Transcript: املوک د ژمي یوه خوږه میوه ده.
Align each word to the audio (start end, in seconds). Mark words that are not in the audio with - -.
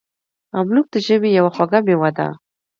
املوک 0.59 0.87
د 0.91 0.95
ژمي 1.05 1.29
یوه 1.37 1.51
خوږه 1.55 1.79
میوه 1.85 2.09
ده. 2.17 2.27